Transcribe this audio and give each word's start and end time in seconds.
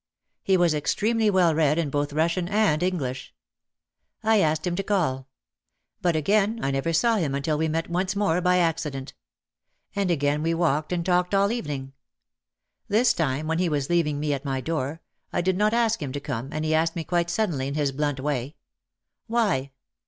He 0.41 0.57
was 0.57 0.73
extremely 0.73 1.29
well 1.29 1.53
read 1.53 1.77
in 1.77 1.91
both 1.91 2.11
Russian 2.11 2.47
and 2.49 2.81
English. 2.81 3.35
I 4.23 4.41
asked 4.41 4.65
him 4.65 4.75
to 4.77 4.81
call. 4.81 5.27
But 6.01 6.15
again 6.15 6.59
I 6.63 6.71
never 6.71 6.91
saw 6.91 7.17
him 7.17 7.35
until 7.35 7.55
we 7.55 7.67
met 7.67 7.87
once 7.87 8.15
more 8.15 8.41
by 8.41 8.57
accident. 8.57 9.13
And 9.95 10.09
again 10.09 10.41
we 10.41 10.55
walked 10.55 10.91
and 10.91 11.05
talked 11.05 11.35
all 11.35 11.51
evening. 11.51 11.93
This 12.87 13.13
time, 13.13 13.45
when 13.45 13.59
he 13.59 13.69
was 13.69 13.91
leaving 13.91 14.19
me 14.19 14.33
at 14.33 14.43
my 14.43 14.59
door, 14.59 15.01
I 15.31 15.41
did 15.41 15.55
not 15.55 15.71
ask 15.71 16.01
him 16.01 16.11
to 16.13 16.19
come 16.19 16.49
and 16.51 16.65
he 16.65 16.73
asked 16.73 16.95
me 16.95 17.03
quite 17.03 17.29
suddenly 17.29 17.67
in 17.67 17.75
his 17.75 17.91
blunt 17.91 18.19
way, 18.19 18.55
"Why?" 19.27 19.69